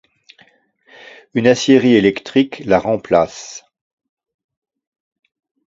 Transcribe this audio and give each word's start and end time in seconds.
Une 1.35 1.45
aciérie 1.45 1.93
électrique 1.93 2.63
la 2.65 2.79
remplace. 2.79 3.65